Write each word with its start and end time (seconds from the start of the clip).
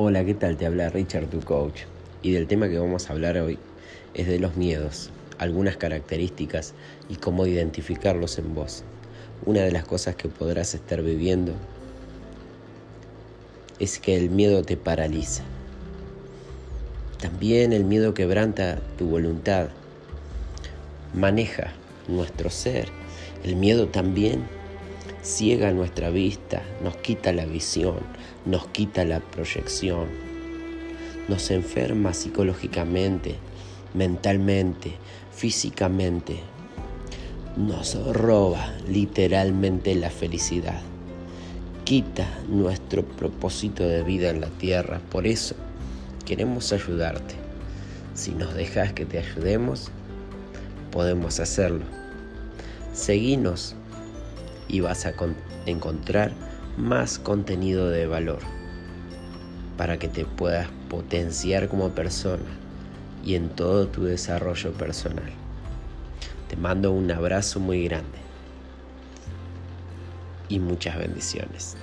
Hola, 0.00 0.24
¿qué 0.24 0.34
tal? 0.34 0.56
Te 0.56 0.64
habla 0.64 0.90
Richard, 0.90 1.28
tu 1.28 1.40
coach. 1.40 1.80
Y 2.22 2.30
del 2.30 2.46
tema 2.46 2.68
que 2.68 2.78
vamos 2.78 3.10
a 3.10 3.14
hablar 3.14 3.36
hoy 3.36 3.58
es 4.14 4.28
de 4.28 4.38
los 4.38 4.56
miedos, 4.56 5.10
algunas 5.38 5.76
características 5.76 6.72
y 7.08 7.16
cómo 7.16 7.48
identificarlos 7.48 8.38
en 8.38 8.54
vos. 8.54 8.84
Una 9.44 9.62
de 9.62 9.72
las 9.72 9.84
cosas 9.84 10.14
que 10.14 10.28
podrás 10.28 10.72
estar 10.76 11.02
viviendo 11.02 11.52
es 13.80 13.98
que 13.98 14.16
el 14.16 14.30
miedo 14.30 14.62
te 14.62 14.76
paraliza. 14.76 15.42
También 17.20 17.72
el 17.72 17.82
miedo 17.82 18.14
quebranta 18.14 18.78
tu 18.98 19.08
voluntad, 19.08 19.70
maneja 21.12 21.72
nuestro 22.06 22.50
ser. 22.50 22.88
El 23.42 23.56
miedo 23.56 23.88
también 23.88 24.44
ciega 25.22 25.72
nuestra 25.72 26.10
vista, 26.10 26.62
nos 26.82 26.96
quita 26.96 27.32
la 27.32 27.44
visión, 27.44 27.96
nos 28.46 28.66
quita 28.68 29.04
la 29.04 29.20
proyección, 29.20 30.06
nos 31.28 31.50
enferma 31.50 32.14
psicológicamente, 32.14 33.34
mentalmente, 33.94 34.92
físicamente, 35.32 36.40
nos 37.56 37.94
roba 38.14 38.72
literalmente 38.88 39.94
la 39.94 40.10
felicidad, 40.10 40.80
quita 41.84 42.26
nuestro 42.48 43.04
propósito 43.04 43.86
de 43.86 44.02
vida 44.02 44.30
en 44.30 44.40
la 44.40 44.48
tierra. 44.48 45.00
Por 45.10 45.26
eso 45.26 45.56
queremos 46.24 46.72
ayudarte. 46.72 47.34
Si 48.14 48.32
nos 48.32 48.54
dejas 48.54 48.92
que 48.92 49.06
te 49.06 49.18
ayudemos, 49.18 49.90
podemos 50.90 51.40
hacerlo. 51.40 51.84
Seguinos 52.92 53.74
y 54.68 54.80
vas 54.80 55.06
a 55.06 55.14
encontrar 55.66 56.32
más 56.76 57.18
contenido 57.18 57.88
de 57.88 58.06
valor 58.06 58.40
para 59.76 59.98
que 59.98 60.08
te 60.08 60.24
puedas 60.24 60.68
potenciar 60.88 61.68
como 61.68 61.90
persona 61.90 62.44
y 63.24 63.34
en 63.34 63.48
todo 63.48 63.88
tu 63.88 64.04
desarrollo 64.04 64.72
personal. 64.72 65.30
Te 66.48 66.56
mando 66.56 66.92
un 66.92 67.10
abrazo 67.10 67.60
muy 67.60 67.84
grande 67.84 68.18
y 70.48 70.58
muchas 70.58 70.98
bendiciones. 70.98 71.76